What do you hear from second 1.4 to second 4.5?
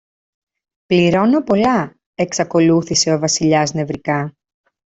πολλά, εξακολούθησε ο Βασιλιάς νευρικά.